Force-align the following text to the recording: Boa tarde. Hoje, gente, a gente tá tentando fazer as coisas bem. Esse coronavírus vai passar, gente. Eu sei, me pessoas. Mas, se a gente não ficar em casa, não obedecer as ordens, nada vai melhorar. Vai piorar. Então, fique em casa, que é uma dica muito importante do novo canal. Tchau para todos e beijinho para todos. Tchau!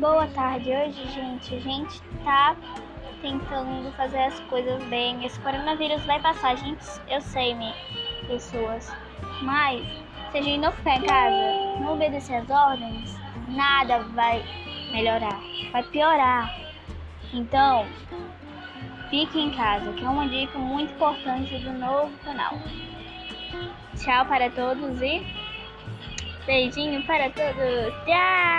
Boa 0.00 0.26
tarde. 0.28 0.70
Hoje, 0.70 1.10
gente, 1.10 1.54
a 1.54 1.60
gente 1.60 2.00
tá 2.24 2.56
tentando 3.20 3.92
fazer 3.98 4.22
as 4.22 4.40
coisas 4.40 4.82
bem. 4.84 5.22
Esse 5.26 5.38
coronavírus 5.40 6.02
vai 6.06 6.18
passar, 6.22 6.56
gente. 6.56 6.82
Eu 7.06 7.20
sei, 7.20 7.54
me 7.54 7.70
pessoas. 8.26 8.90
Mas, 9.42 9.86
se 10.32 10.38
a 10.38 10.40
gente 10.40 10.58
não 10.58 10.72
ficar 10.72 10.96
em 10.96 11.02
casa, 11.02 11.80
não 11.80 11.92
obedecer 11.92 12.36
as 12.36 12.48
ordens, 12.48 13.14
nada 13.48 13.98
vai 14.14 14.42
melhorar. 14.90 15.38
Vai 15.70 15.82
piorar. 15.82 16.50
Então, 17.34 17.86
fique 19.10 19.38
em 19.38 19.50
casa, 19.50 19.92
que 19.92 20.02
é 20.02 20.08
uma 20.08 20.26
dica 20.26 20.58
muito 20.58 20.94
importante 20.94 21.58
do 21.58 21.72
novo 21.74 22.10
canal. 22.24 22.54
Tchau 24.02 24.24
para 24.24 24.48
todos 24.48 25.02
e 25.02 25.26
beijinho 26.46 27.04
para 27.04 27.28
todos. 27.28 27.94
Tchau! 28.06 28.49